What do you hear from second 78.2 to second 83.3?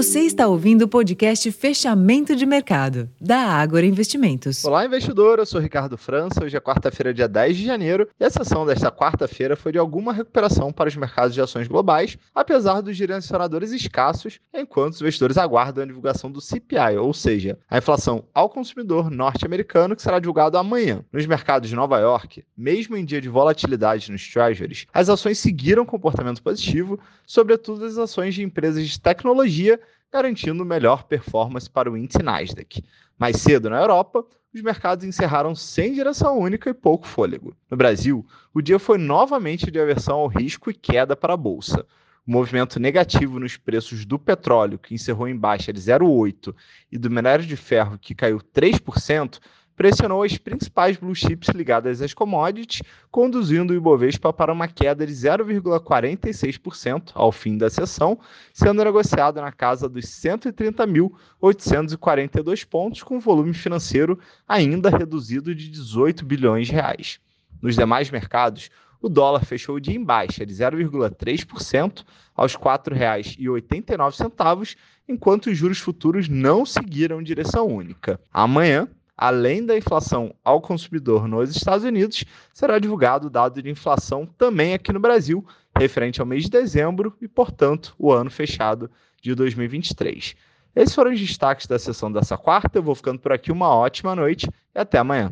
Amanhã, além da inflação ao consumidor nos Estados Unidos, será divulgado o